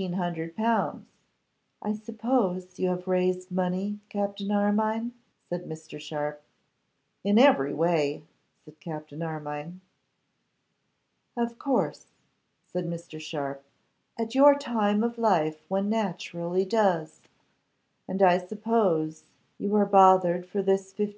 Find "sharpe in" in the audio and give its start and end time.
6.00-7.36